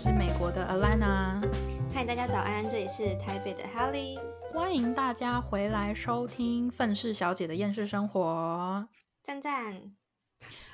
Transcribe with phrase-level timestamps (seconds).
[0.00, 1.42] 是美国的 Alana，
[1.92, 4.16] 嗨，大家早安，这里是台北的 Holly，
[4.52, 8.88] 欢迎大家回来收听愤世小姐的厌世生活。
[9.24, 9.90] 赞赞，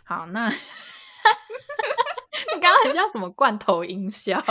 [0.04, 0.50] 好，那
[2.54, 4.38] 你刚刚很像什么罐头音效？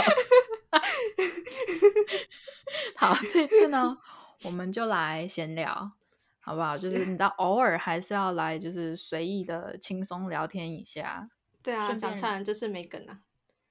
[2.98, 3.96] 好，这次呢，
[4.42, 5.92] 我们就来闲聊，
[6.40, 6.76] 好不好？
[6.76, 11.28] 就是你知道，偶尔还是要来，就是随意的轻松聊天一下。
[11.62, 13.20] 对啊，讲出来就是没梗啊。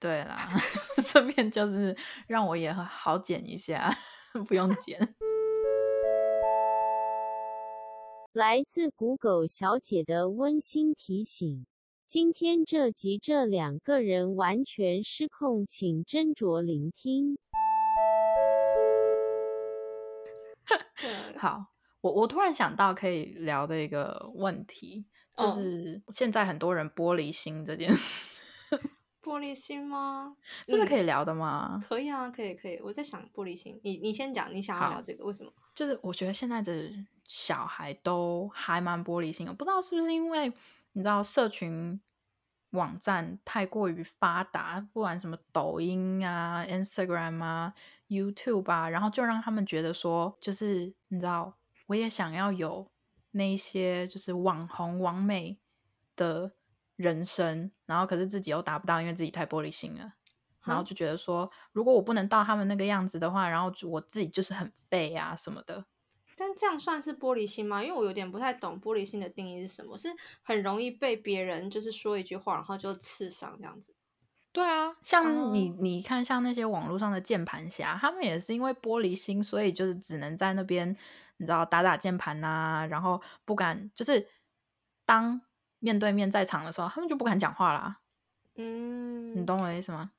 [0.04, 0.36] 对啦，
[1.02, 1.96] 顺便就是
[2.28, 3.90] 让我也好剪一下，
[4.50, 5.00] 不用剪。
[8.34, 11.66] 来自谷狗小姐的温馨提醒：
[12.06, 17.38] 今天这集这两个人完全失控，请斟酌聆听。
[21.40, 21.68] 好，
[22.02, 25.06] 我我突然想到可以聊的一个问题，
[25.38, 28.33] 就哦是现在很多人玻璃心这件事，
[29.34, 30.36] 玻璃心吗？
[30.67, 31.84] 这是可以、聊的吗？
[31.88, 32.80] 可以啊，可以可以。
[32.84, 35.52] 我在想玻璃心，你你先讲，你想要聊这个，为什么？
[35.73, 36.92] 就是我觉得现在的
[37.26, 40.54] 小孩都还蛮玻璃心的，不知道是不是因为
[40.92, 42.00] 你知道社群
[42.72, 47.73] 网站太过于发达，不管什么抖音啊、Instagram 啊、
[48.09, 52.88] YouTube 啊，然后就让他们觉得说，就是你知道，我也想要有
[53.31, 55.58] 那一些就是网红、网美
[56.16, 56.52] 的
[57.04, 60.14] 人生，然后可是自己又达不到，因为自己太玻璃心了。
[60.66, 65.86] 然后就觉得说，如果我不能到他们那个样子的话，然后我自己就是很废啊什么的。
[66.38, 67.84] 但这样算是玻璃心吗？
[67.84, 70.08] 因为我有点不太懂玻璃心的定义是什么，是
[70.42, 73.94] 很容易被别人就是说一句话，然后就刺伤这样子。
[74.54, 80.95] 对啊，像你、哦你看，像那些网络上的键盘侠，他们也是因为玻璃心，所以就是只能在那边，
[81.38, 84.26] 你知道打打键盘呐、然后不敢就是
[85.06, 85.42] 当
[85.84, 88.00] 面对面在场的时候，他们就不敢讲话啦。
[88.56, 90.11] 嗯，你懂我的意思吗？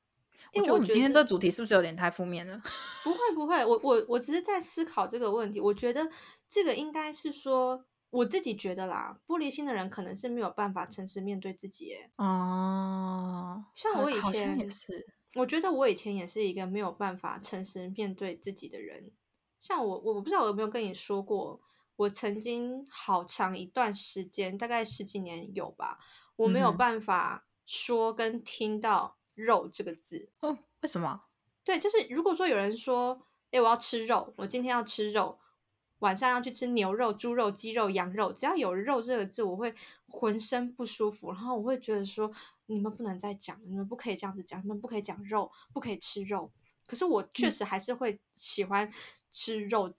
[0.51, 2.61] 因为我觉得我们今天这主题是不是有点太负面了？
[3.03, 5.59] 不会不会，我我我只是在思考这个问题。
[5.59, 6.07] 我觉得
[6.47, 11.91] 这个应该是说，我自己觉得啦，玻璃心的人可能是没有办法诚实面对自己。
[11.93, 19.11] 诶，哦，像我以前也是，我觉得我以前也是一个没有办法诚实面对自己的人。
[19.59, 21.59] 像我，我我不知道我有没有跟你说过，
[21.97, 25.99] 我曾经好长一段时间，大概十几年有吧，
[26.35, 30.29] 我没有办法说跟听到“肉”这个字。
[30.41, 31.23] 哦，为什么？
[31.63, 35.39] 对，就是如果说有人说，哎，我要吃肉，我今天要吃肉，
[35.99, 39.73] 晚上要去吃牛肉、猪肉、鸡肉、羊肉，只要有“肉”这个字，我会
[40.07, 42.31] 浑身不舒服，然后我会觉得说，
[42.65, 46.51] 你们不能再讲，你们不可以这样子讲，你们不可以讲肉，不可以吃肉。
[46.85, 48.91] 可是我确实还是会喜欢
[49.31, 49.91] 吃肉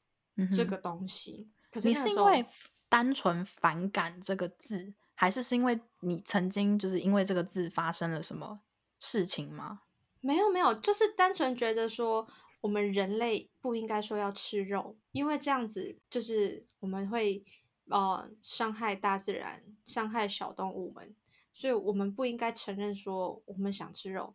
[0.55, 1.49] 这个东西。
[1.71, 2.47] 可是你是因为
[2.89, 8.61] 单纯反感这个字，还是是因为你曾经就是因为这个字发生了什么
[8.99, 9.81] 事情吗？
[10.21, 12.27] 没有没有，就是单纯觉得说，
[12.61, 17.45] 我们人类不应该说要吃肉，因为这样子就是我们会
[17.91, 21.15] 呃伤害大自然，伤害小动物们，
[21.53, 24.35] 所以我们不应该承认说我们想吃肉。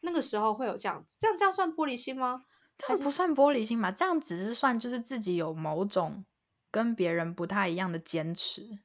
[0.00, 2.44] 那个时候会有这样子，这样这样算玻璃心吗？
[2.76, 3.90] 这样不算玻璃心吧？
[3.90, 6.24] 这样只是算就是自己有某种
[6.70, 8.80] 跟别人不太一样的坚持。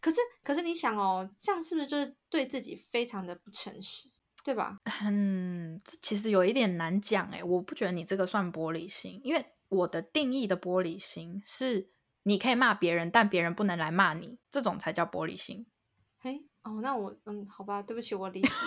[0.00, 4.08] 可是可是你想哦，这样是不是就是对自己非常的不诚实，
[4.42, 4.78] 对吧？
[5.04, 11.88] 嗯，这其实有一点难讲诶，我不觉得你这个算玻璃心，因为我的定义的玻璃心是
[12.24, 15.66] 你可以骂别人，但别人不能来骂你，这种才叫玻璃心。
[16.18, 18.48] 嘿，哦，那我嗯，好吧，对不起，我离题。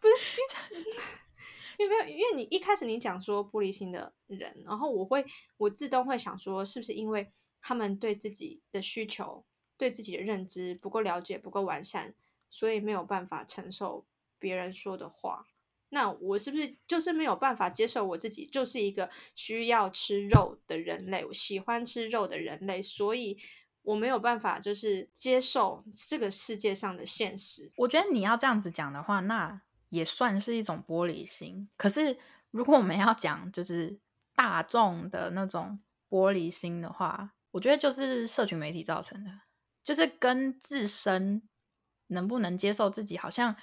[0.00, 0.08] 不
[1.84, 5.24] 是，因为，你一开始你讲说玻璃心的人，然后我会
[5.56, 9.44] 我自动会想说，是不是因为他们对自己的需求、
[9.76, 12.14] 对自己的认知不够了解、不够完善，
[12.50, 14.06] 所以没有办法承受
[14.38, 15.46] 别人说的话。
[15.88, 23.38] 那我是不是就是没有办法接受我自己就是一个需要吃肉的人类，我喜欢吃肉的人类，所以
[23.82, 27.70] 我没有办法就是接受这个世界上的现实。
[27.76, 29.62] 我觉得你要这样子讲的话，那
[29.96, 31.68] 也算是一种玻璃心。
[31.76, 32.18] 可是
[32.50, 33.98] 如果我们要讲就是
[34.34, 35.78] 大众的那种
[36.08, 39.30] 玻璃心的话，我觉得就是社群媒体造成的，
[39.82, 41.42] 就是跟自身
[42.08, 43.56] 能不能接受自己好像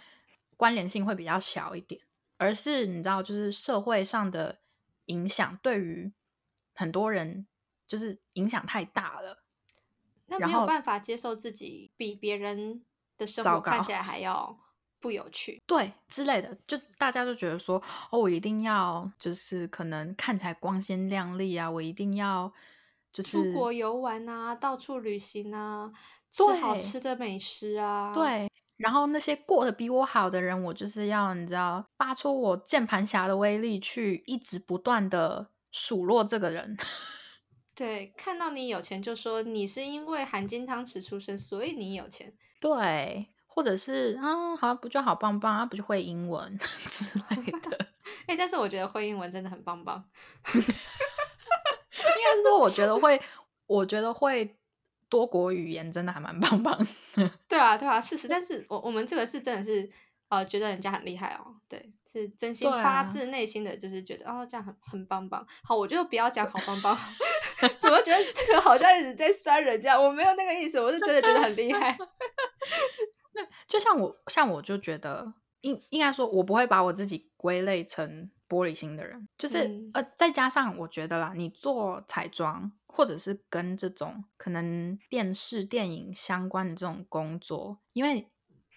[0.58, 2.02] 关联性会比较小一点，
[2.38, 4.60] 而是你知道，就是社会上的
[5.06, 6.12] 影响对于
[6.74, 7.46] 很多人
[7.88, 9.44] 就是影响太大了。
[10.26, 12.84] 那没有办法接受自己比别人
[13.18, 14.58] 的生活看起来还要
[15.04, 15.62] 不有趣。
[15.68, 17.76] 对之类的，就大家就觉得说，
[18.10, 22.50] 哦，我一定要就是可能看起来光鲜亮丽啊，我一定要
[23.12, 25.92] 就是出国游玩啊，到处旅行啊，
[26.32, 36.78] 吃好吃的美食啊，，对，然后那些过得比我好的人，我就是要你知道，发出我键盘侠的威力，去一直不断的数落这个人。
[37.76, 42.34] 对，看到你有钱就说你是因为含金汤匙出生，所以你有钱。
[42.62, 47.88] 对，或者是啊，好不就好棒棒啊，不就会英文 之类的。
[48.28, 50.04] 哎，但是我觉得会英文真的很棒棒。
[50.54, 53.22] 应该是说，我觉得会，
[53.68, 54.56] 我觉得会
[55.08, 56.88] 多国语言真的还蛮棒棒。
[57.48, 58.28] 对啊，对啊，事实。
[58.28, 59.92] 但是我我们这个是真的是。
[60.30, 65.46] 呃，觉得人家很厉害哦，对，是真心发自内心的，就是觉得哦，这样很很棒棒。
[65.64, 66.98] 好，我就不要讲好棒棒，
[67.80, 69.94] 怎么觉得这个好像一直在酸人家？
[70.00, 71.96] 我没有那个意思，我是真的觉得很厉害。
[73.34, 88.30] 那就像我，像我就觉得，应应该说，我不会把我自己归类成玻璃心的人，就是呃，再加上我觉得啦，你做彩妆或者是跟这种可能电视电影相关的这种工作，因为。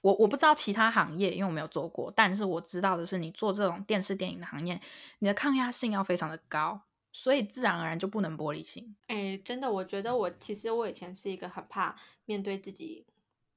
[0.02, 2.12] 我我不知道其他行业，因为我没有做过。
[2.14, 4.80] 但是我知道的是，你做这种电视电影的行业，
[5.18, 6.80] 你的抗压性要非常的高，
[7.12, 8.94] 所以自然而然就不能玻璃心。
[9.08, 13.04] 哎，真的，我觉得我其实我以前是一个很怕面对自己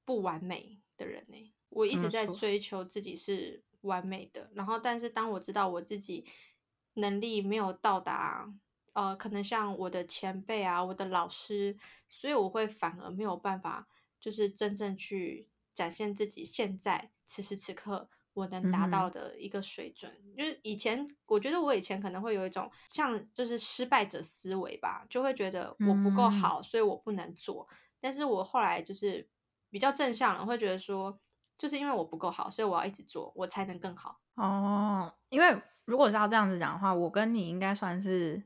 [0.04, 1.54] 不完美的人呢。
[1.69, 6.24] 我一直在追求自己是完美的，然后但是当我知道我自己
[6.94, 8.54] 能力没有到达，
[8.94, 11.75] 呃，可能像我的前辈啊，我的老师，
[12.07, 13.88] 所以我会反而没有办法，
[14.19, 15.48] 就是真正去。
[15.72, 27.66] 展现自己现在此时此刻我能达到的一个水准，就是以前我觉得我以前可能会有一种像就是失败者思维吧，就会觉得我不够好，所以我不能做。
[28.01, 29.25] 但是我后来就是
[29.69, 31.19] 比较正向了，会觉得说，
[31.57, 34.19] 就是因为我不够好，所以我要一直做，我才能更好。
[34.36, 38.44] 哦，因为如果是要这样子讲的话，我跟你应该算是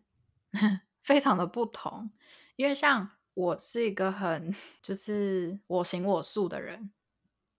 [1.03, 2.11] 非常的不同，
[2.55, 6.91] 因为像我是一个很就是我行我素的人。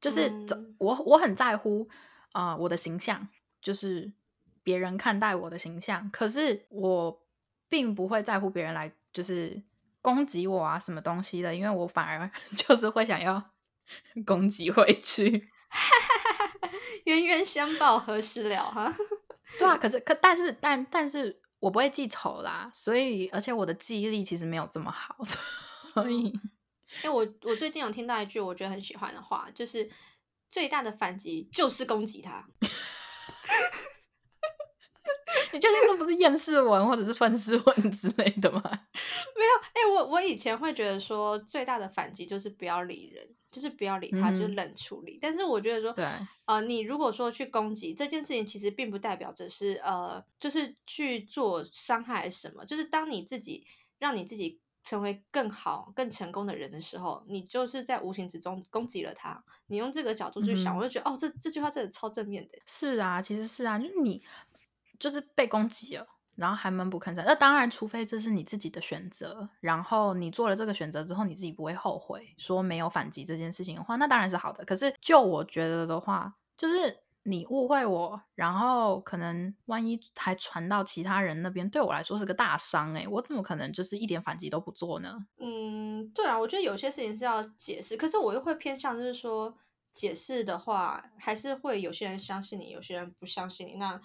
[0.01, 0.31] 就是
[0.77, 1.89] 我我很在乎
[2.33, 3.27] 啊我的形象，
[3.63, 4.13] 就是
[4.63, 6.11] 别人看待我的形象。
[6.11, 7.25] 可是我
[7.71, 9.63] 并不会在乎别人来就是
[10.03, 13.43] 攻击我啊什么东西的，因为我反而 就是会想要
[14.25, 15.51] 攻击回去。
[17.05, 18.65] 冤冤相报何时了？
[18.71, 18.95] 哈，
[19.59, 19.77] 对啊。
[19.77, 26.33] 可是可但是但但是我不会记仇啦，所以而且我的记忆力其实没有这么好，所以。
[27.03, 29.91] 因为我我最近有听到一句我觉得很喜欢的话，就是
[30.49, 32.47] 最大的反击就是攻击他。
[35.53, 38.61] 你确定这不是厌世文或者是愤世文之类的吗？
[38.65, 45.19] 没有，哎，我我以前会觉得说最大的反击就是不要理人，就是不要理他，就是冷处理。
[45.23, 46.05] 但是我觉得说，对，
[46.47, 53.65] 呃，你如果说去攻击这件事情，其实并不代表着是呃，就是去做伤害什么，就是当你自己
[53.99, 54.61] 让你自己。
[54.87, 59.43] 成为更好、更成功的人的时候，你就是在无形之中攻击了他。
[59.69, 62.59] 你用这个角度去想，我就觉得哦，这这句话真的超正面的。
[62.67, 64.23] 是啊，其实是啊，就是你
[65.01, 67.25] 就是被攻击了，然后还闷不吭声。
[67.27, 74.65] 那当然，除非这是你自己的选择，然后你做了这个选择之后，你自己不会后悔，说没有反击这件事情的话，那当然是好的。
[74.65, 77.01] 可是就我觉得的话，就是。
[77.27, 85.25] 你误会我，然后可能万一还传到其他人那边，对我来说是个大伤哎，我怎么可能就是一点反击都不做呢？
[85.39, 89.57] 嗯，对啊，我觉得有些事情是要解释，可是我又会偏向就是说，
[89.91, 93.99] 解释的话还是会有些人相信你，有些人不相信你，那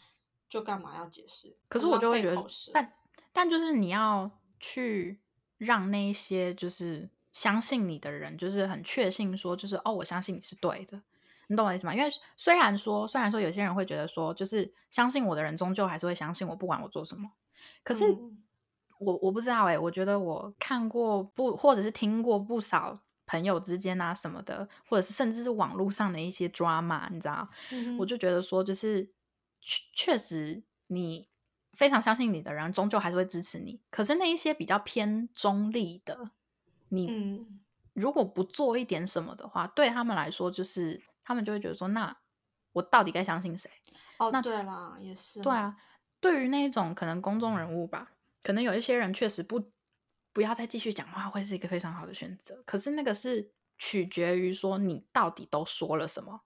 [0.50, 1.56] 就干嘛要解释？
[1.68, 2.94] 可是我就会觉得，但
[3.32, 4.30] 但就是你要
[4.60, 5.22] 去
[5.58, 11.02] 让那些就是相信你的人，就是很确信说，就是哦，我相信你是对的。
[11.48, 11.96] 你懂我意思吗？
[11.96, 17.32] 因为虽然说，虽然说有些人会觉得说，就是相信我的人终究还是会相信我，不管我做什么。
[17.84, 18.06] 可是
[19.00, 27.50] 我我不知道哎，我觉得我看过不，或者是听过不少朋友之间啊什么的，或者是甚至是网络上的一些 drama，你知道？
[27.98, 29.10] 我就觉得说，就是
[29.62, 31.30] 确确实你
[31.74, 33.82] 非常相信你的人，终究还是会支持你。
[33.90, 36.32] 可是那一些比较偏中立的，
[36.90, 37.46] 你
[37.94, 41.04] 如果不做一点什么的话，对他们来说就是。
[41.22, 42.18] 他们就会觉得说，那
[42.72, 43.70] 我到底该相信谁？
[44.18, 45.40] 哦，那对啦，也是。
[45.42, 45.78] 对啊，
[46.20, 49.72] 对于那一种可能公众人物吧，可能有一些人确实不
[50.34, 52.64] 不要再继续讲话，会是一个非常好的选择。
[52.66, 56.42] 可是那个是取决于说你到底都说了什么。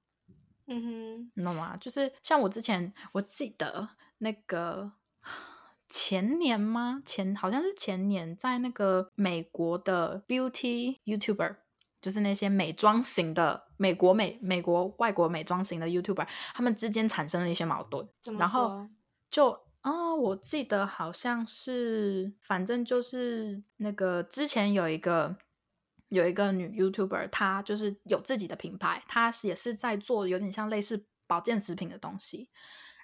[0.68, 1.76] 嗯哼，你懂吗？
[1.78, 3.90] 就是像我之前我记得
[4.20, 4.92] 那个
[5.90, 7.02] 前年吗？
[7.06, 11.58] 前好像是前年，在那个美国的 Beauty YouTuber。
[12.02, 18.06] 就是那些美妆型的美国美美国外国美妆型的 YouTuber，他们之间产生了一些矛盾，
[18.38, 18.86] 然后
[19.32, 25.38] 就啊，我记得好像是，反正就是那个之前有一个
[26.14, 32.50] 有一个女 YouTuber，她就是有自己的品牌，她也是在做有点像类似保健食品的东西。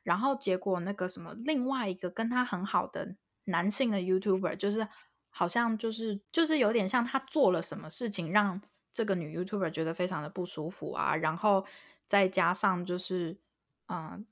[0.04, 4.88] 然后结果那个什么，另外一个跟她很好的男性的 YouTuber，就是
[5.30, 8.62] 好像就是就是有点像他做了什么事情让
[8.94, 11.66] 这个女 YouTuber 觉得非常的不舒服啊，然后
[12.08, 13.40] 再加上就是
[13.88, 14.26] 嗯，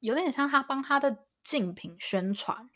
[0.00, 2.68] 有点像他帮他的竞品宣传，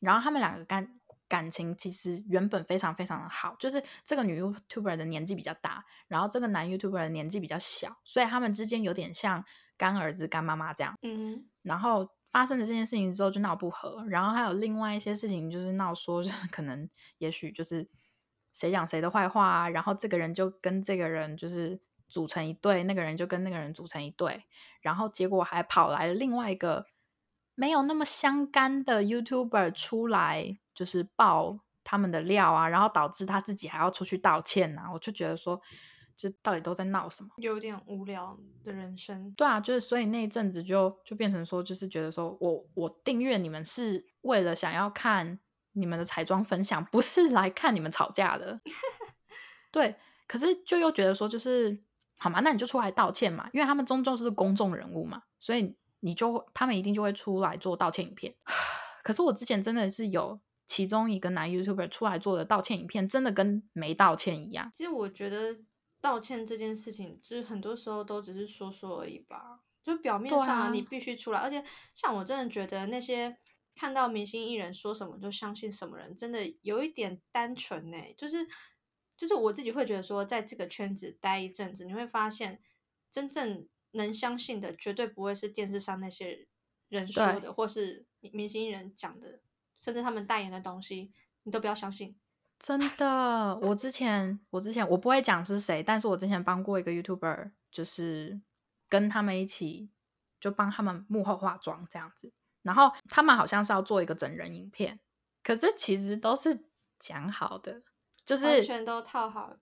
[0.00, 0.98] 然后他们两个干。
[1.32, 9.42] 感情其实原本非常非常的好，就是这个女 YouTuber 的年纪比较大，然后这个男 YouTuber 的年纪比较小，所以他们之间有点像
[9.78, 10.94] 干儿子干妈妈这样。
[11.00, 16.86] 嗯，然后发生了这件事情之后就闹不和，然后还有另外一些事情就是闹说，就是 可能
[17.16, 17.88] 也许就是
[18.52, 24.44] 谁讲谁的坏话啊，然后这个人就跟这个人就是组成一对，那个人就跟那个人组成一对，
[24.82, 26.84] 然后结果还跑来了另外一个
[27.54, 30.58] 没有那么相干的 YouTuber 出来。
[30.74, 35.60] 就是爆他们的料啊，然后导致他自己还要出去道歉呐，我就觉得说，
[36.16, 37.28] 这到底都在闹什么？
[37.36, 39.30] 有点无聊的人生。
[39.36, 45.38] 对啊，就是所以那一阵子就就变成说，就是觉得说我我订阅你们是为了想要看
[45.72, 48.62] 你们的彩妆分享，不是来看你们吵架的。
[49.70, 49.94] 对，
[50.26, 51.78] 可是就又觉得说，就是
[52.18, 58.34] 好嘛，那你就出来道歉嘛，因为他们终究是公众人物嘛，所以你就他们一定就会出来做道歉影片。
[59.02, 60.40] 可是我之前真的是有。
[60.64, 64.70] 其中一个男 YouTuber 出来做的道歉影片，真的跟没道歉一样。
[64.72, 65.58] 其实我觉得
[66.00, 69.60] 道歉这件事情，就是很多时候都只是说说而已吧。
[69.82, 71.62] 就表面上你必须出来，而且
[71.94, 73.36] 像我真的觉得那些
[73.74, 77.98] 看到明星艺人说什么就相信什么人，真的有一点单纯呢。
[78.16, 78.48] 就是
[79.18, 82.62] 就是我自己会觉得说，在这个圈子待一阵子，你会发现
[83.10, 86.46] 真正能相信的，绝对不会是电视上那些
[86.88, 89.40] 人说的，或是明星艺人讲的。
[89.78, 91.10] 甚至他们代言的东西，
[91.42, 92.14] 你都不要相信。
[92.56, 98.40] 真的，我之前我之前我不会讲是谁，但是我之前帮过一个 YouTuber，就是
[98.88, 99.90] 跟他们一起
[100.38, 102.32] 就帮他们幕后化妆这样子。
[102.62, 105.00] 然后他们好像是要做一个整人影片，
[105.42, 106.66] 可是其实都是
[107.00, 107.82] 讲好的，
[108.24, 109.56] 就是完全都套好。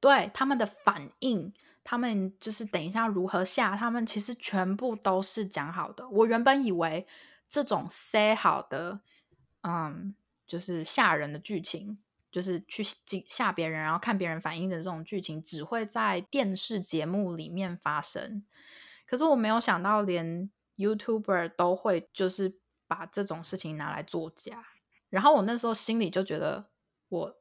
[0.00, 6.08] 对他们的反应，他们就是等一下如何下，他们其实全部都是讲好的。
[6.08, 7.06] 我原本以为
[7.48, 9.00] 这种 say 好的。
[9.64, 11.98] 嗯，就是吓人的剧情，
[12.32, 12.82] 就是去
[13.28, 18.44] 吓别人，然后看别人反应的这种剧情，只会在电视节目里面发生。
[19.06, 22.58] 可是我没有想到，连 YouTuber 都会就是
[22.88, 24.64] 把这种事情拿来作假。
[25.08, 26.70] 然后我那时候心里就觉得，
[27.08, 27.36] 我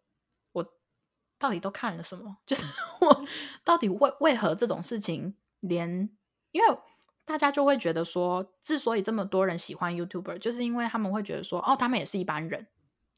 [1.41, 2.37] 到底都看了什么？
[2.45, 2.63] 就是
[3.01, 3.25] 我
[3.65, 6.09] 到底为为何这种事情，连
[6.51, 6.77] 因为。
[7.23, 12.67] 大家就会觉得说，之所以这么多人喜欢 YouTuber，就是因为他们会觉得说，哦，他们也是一般人，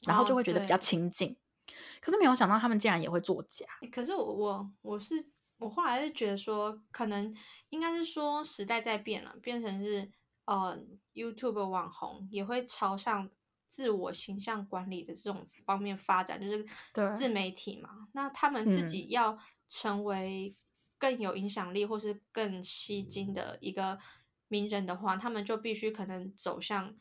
[0.05, 1.35] 然后就会觉得比较亲近。
[1.99, 3.65] 可是没有想到，他们竟然也会作假。
[3.91, 5.25] 可是我我我是
[5.57, 7.33] 我后来是觉得说，可能
[7.69, 10.11] 应该是说时代在变了，变成是
[10.45, 10.77] 呃
[11.15, 13.27] YouTube 网红也会朝向
[13.73, 16.65] 自我形象管理的这种方面发展，就是
[17.11, 18.07] 自媒体嘛。
[18.13, 19.37] 那他们自己要
[19.67, 20.55] 成为。
[20.99, 23.99] 更有影响力或是更吸睛的一个
[24.47, 26.95] 名人的话，他们就必须可能走向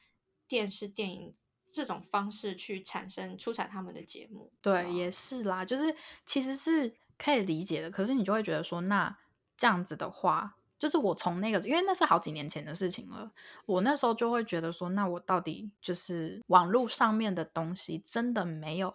[0.49, 1.37] 电视、电影
[1.71, 4.52] 这种方式去产生出产他们的节目。
[4.61, 5.95] 对，也是啦，就是
[6.26, 7.93] 其实是可以理解的。
[7.93, 9.17] 可是你就会觉得说，那
[9.57, 13.30] 这样子的话，就是我从那个，因为那是好几年前的事情了，
[13.66, 18.92] 我那时候就会觉得说，那我到底就是网络上面的东西，真的没有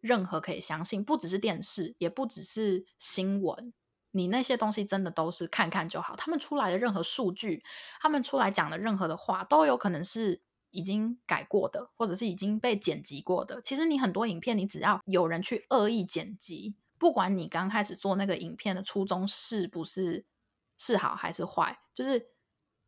[0.00, 3.74] 任何可以相信，不只是电视，也不只是新闻。
[4.12, 7.62] 你那些东西真的都是看看就好，他们出来的任何数据，
[8.00, 10.40] 他们出来讲的任何的话，都有可能是
[10.70, 13.60] 已经改过的，或者是已经被剪辑过的。
[13.60, 20.24] 其实你很多影片，你只要有人去恶意剪辑，不管你刚开始做那个影片的初衷是不是
[20.76, 22.30] 是好还是坏，就是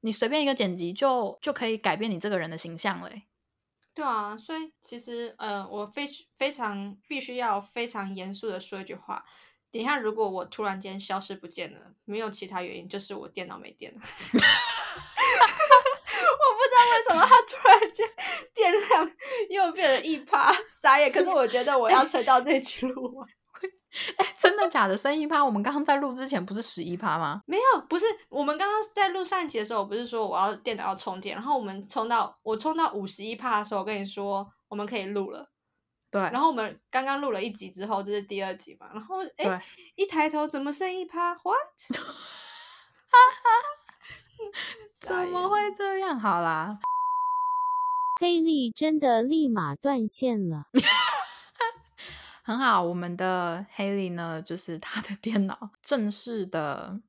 [0.01, 3.25] 你随便一个剪辑就就可以改变你这个人的形象嘞。
[3.95, 9.25] 对啊，所以其实呃，我非非常必须要非常严肃的说一句话。
[9.71, 14.01] 等一下，如果我突然间消失不见了，没有其他原因，就是我电脑没电了。
[14.01, 14.07] 我
[16.55, 18.09] 不知道为什么它突然间
[18.55, 19.11] 电量
[19.51, 21.11] 又变了一趴，傻眼。
[21.11, 23.29] 可是我觉得我要撑到这期录完。
[24.17, 24.97] 哎，真的假的？
[24.97, 25.45] 生一趴？
[25.45, 27.43] 我们刚刚在录之前不是十一趴吗？
[27.47, 28.05] 没有，不是。
[28.29, 35.51] 我们刚刚在录上一集的时候，我不是说我要电脑要充电，然后我们充到我充到五十一趴的时候，我跟你说我们可以录了。
[36.11, 38.91] 对，然后我们刚刚录了一集之后，这是第二集嘛？
[38.93, 39.63] 然后哎，
[39.97, 41.57] 一抬头怎么剩一趴？What？
[44.95, 46.19] 怎么会这样？
[46.19, 46.79] 好啦，
[48.21, 50.65] 黑利真的立马断线了。
[52.49, 57.03] 很好，我们的 Haley 呢，就是他的电脑正式的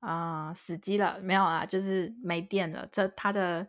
[0.00, 2.88] 啊、死机了，没有啦，就是没电了。
[2.90, 3.68] 这他的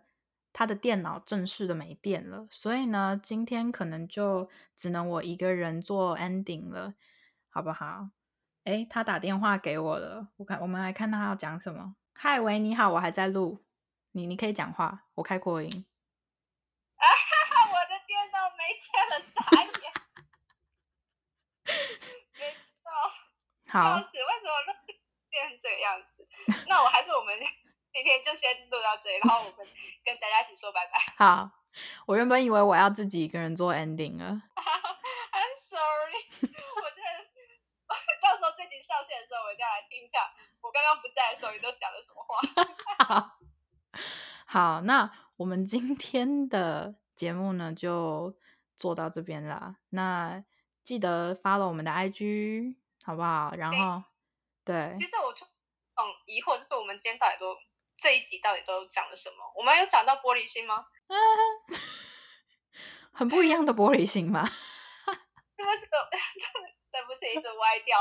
[0.54, 6.94] 他的电脑正式的没电了，所以呢，今天可能就只能我一个人做 ending 了，
[7.50, 8.08] 好不好？
[8.64, 11.98] 诶，他打电话给我了，我看我们来看他要讲什么。
[12.14, 13.66] 嗨，喂，你好，我还在录，
[14.14, 15.86] 你你可以讲话，我开扩音。
[16.96, 17.72] 啊哈哈！
[17.72, 19.90] 我的电脑没电了，傻眼。
[22.40, 22.90] 没错，
[23.72, 24.74] 这好样，子为什么录
[25.30, 26.28] 变成这个样子？
[26.68, 27.38] 那我还是我们
[27.94, 29.66] 今天就先录到这里，然后我们
[30.04, 30.98] 跟大家一起说拜拜。
[31.24, 31.52] 好，
[32.08, 34.42] 我原本以为我要自己一个人做 ending 了。
[35.32, 37.30] I'm sorry，我真的，
[38.22, 40.20] 到时候这集上线的时候，我一定要来听一下
[40.62, 42.42] 我刚刚不在的时候你都讲了什么话。
[43.06, 43.38] 好，
[44.48, 48.36] 好，那我们今天的节目呢就
[48.76, 49.78] 做到这边啦。
[49.90, 50.44] 那
[50.84, 52.76] 记得 follow 我们的 IG
[53.10, 53.52] 好不好？
[53.58, 54.04] 然后
[54.64, 57.58] 对其实我就嗯疑惑，就是我们今天到底都
[57.98, 59.38] 这一集到底都讲了什么？
[59.56, 60.86] 我们有讲到玻璃心吗？
[63.12, 64.46] 很不一样的玻璃心嘛。
[64.46, 65.88] 是不是？
[66.92, 67.98] 对不起，一直歪掉。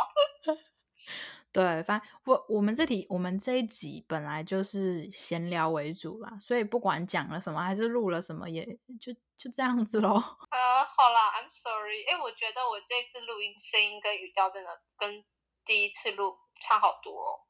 [1.51, 8.63] 对，反正我我们这题我们这一集本来就是闲聊为主啦，所以不管讲了什么还是录了什么，也
[9.01, 10.13] 就就这样子喽。
[10.13, 12.05] 呃，好啦，I'm sorry。
[12.05, 15.25] 哎，我觉得我这次录音声音跟语调真的跟
[15.65, 17.41] 第一次录差好多哦。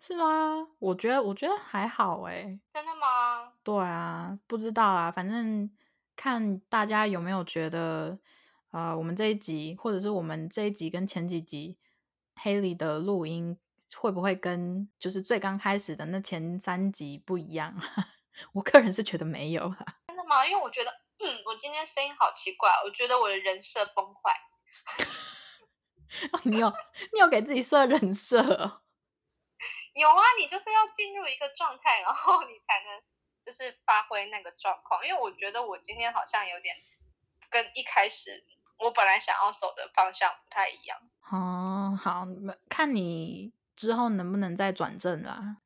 [0.00, 0.66] 是吗？
[0.78, 2.58] 我觉得我觉得还好诶。
[2.72, 3.52] 真的吗？
[3.62, 5.70] 对啊，不知道啊，反正
[6.16, 8.18] 看大家有没有觉得，
[8.72, 11.78] 呃，我们这一集或者是我们这一集跟前几集
[12.34, 13.58] 黑里的录音
[13.94, 17.74] 会不会跟就是最刚开始的那前三集不一样？
[18.52, 19.98] 我个人是觉得没有啦。
[20.08, 20.46] 真的吗？
[20.46, 20.90] 因为我觉得，
[21.26, 24.40] 嗯，我今天声音好奇怪，我觉得我的人设崩坏。
[26.44, 26.72] 你有
[27.12, 28.82] 你有给自己设人设哦？
[29.94, 33.02] 有啊，你就是要进入一个状态，然后你才能
[33.42, 35.04] 就是发挥那个状况。
[35.04, 36.76] 因为我觉得我今天好像有点
[37.50, 38.44] 跟一开始
[38.78, 41.00] 我本来想要走的方向不太一样。
[41.32, 42.24] 哦，好，
[42.68, 45.56] 看你之后能不能再转正啦。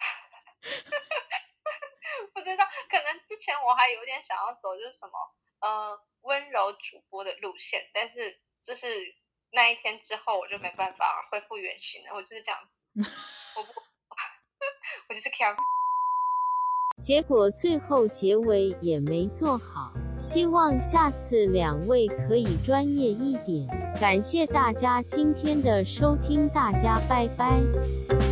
[2.33, 8.87] 不知道，可能之前我还有点想要走就是什么呃温柔主播的路线，但是就是
[9.53, 12.85] 那一天之后我就没办法恢复原形了，我就是这样子，
[13.57, 13.69] 我不，
[15.09, 15.57] 我就是这样。
[17.03, 23.67] 结果最后结尾也没做好，希望下次两位可以专业一点。
[23.99, 28.30] 感谢大家今天的收听，大家拜拜。